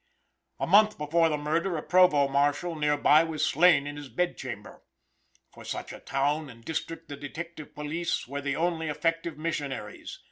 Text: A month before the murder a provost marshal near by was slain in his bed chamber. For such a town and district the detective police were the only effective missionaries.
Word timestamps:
A 0.59 0.65
month 0.65 0.97
before 0.97 1.29
the 1.29 1.37
murder 1.37 1.77
a 1.77 1.83
provost 1.83 2.31
marshal 2.33 2.73
near 2.75 2.97
by 2.97 3.23
was 3.23 3.45
slain 3.45 3.85
in 3.85 3.97
his 3.97 4.09
bed 4.09 4.35
chamber. 4.35 4.81
For 5.51 5.63
such 5.63 5.93
a 5.93 5.99
town 5.99 6.49
and 6.49 6.65
district 6.65 7.07
the 7.07 7.15
detective 7.15 7.75
police 7.75 8.27
were 8.27 8.41
the 8.41 8.55
only 8.55 8.87
effective 8.89 9.37
missionaries. 9.37 10.17